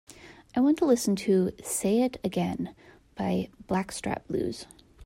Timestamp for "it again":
2.01-2.73